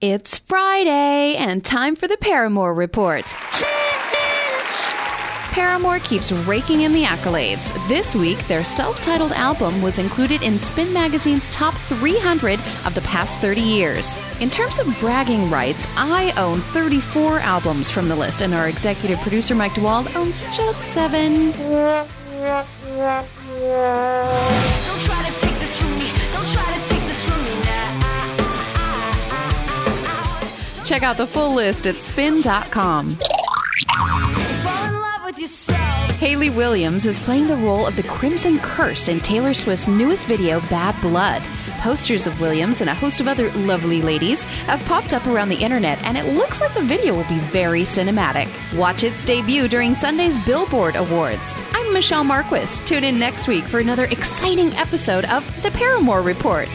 [0.00, 3.22] It's Friday and time for the Paramore Report.
[5.52, 7.70] Paramore keeps raking in the accolades.
[7.86, 13.02] This week, their self titled album was included in Spin Magazine's top 300 of the
[13.02, 14.16] past 30 years.
[14.40, 19.20] In terms of bragging rights, I own 34 albums from the list, and our executive
[19.20, 21.52] producer Mike DeWald owns just seven.
[30.90, 33.14] Check out the full list at spin.com.
[33.14, 35.78] Fall in love with yourself.
[36.18, 40.58] Hayley Williams is playing the role of the Crimson Curse in Taylor Swift's newest video,
[40.62, 41.42] Bad Blood.
[41.78, 45.62] Posters of Williams and a host of other lovely ladies have popped up around the
[45.62, 48.48] internet, and it looks like the video will be very cinematic.
[48.76, 51.54] Watch its debut during Sunday's Billboard Awards.
[51.72, 52.80] I'm Michelle Marques.
[52.80, 56.68] Tune in next week for another exciting episode of The Paramore Report.